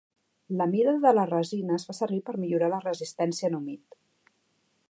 [0.61, 4.01] La mida de la resina es fa servir per millorar la resistència en humit.